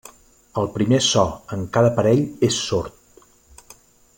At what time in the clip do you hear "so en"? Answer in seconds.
1.07-1.67